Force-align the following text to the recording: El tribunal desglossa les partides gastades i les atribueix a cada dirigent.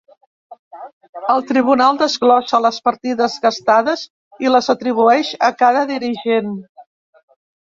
El 1.33 1.43
tribunal 1.51 1.99
desglossa 1.99 2.61
les 2.67 2.79
partides 2.89 3.35
gastades 3.45 4.07
i 4.47 4.55
les 4.55 4.71
atribueix 4.75 5.31
a 5.49 5.51
cada 5.61 5.85
dirigent. 5.93 6.53